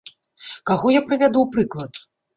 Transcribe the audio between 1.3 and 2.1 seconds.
ў прыклад?